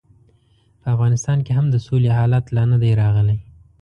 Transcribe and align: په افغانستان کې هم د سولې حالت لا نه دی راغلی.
په 0.81 0.87
افغانستان 0.95 1.37
کې 1.45 1.51
هم 1.57 1.65
د 1.71 1.75
سولې 1.85 2.09
حالت 2.17 2.45
لا 2.55 2.63
نه 2.71 2.77
دی 2.83 2.91
راغلی. 3.01 3.37